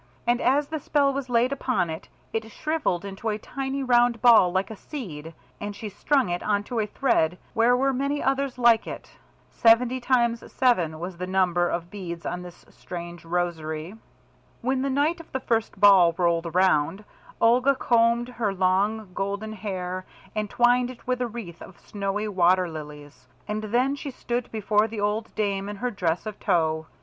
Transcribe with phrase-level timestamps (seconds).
[0.25, 4.51] And as the spell was laid upon it, it shrivelled into a tiny round ball
[4.51, 8.57] like a seed, and she strung it on to a thread, where were many others
[8.57, 9.11] like it.
[9.51, 13.93] Seventy times seven was the number of beads on this strange rosary.
[14.63, 17.03] When the night of the first ball rolled around,
[17.39, 20.05] Olga combed her long golden hair
[20.35, 24.87] and twined it with a wreath of snowy water lilies, and then she stood before
[24.87, 26.87] the old dame in her dress of tow.